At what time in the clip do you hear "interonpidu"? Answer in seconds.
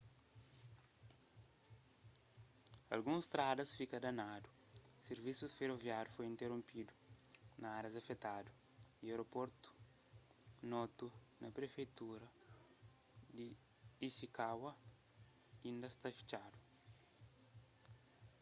6.33-6.93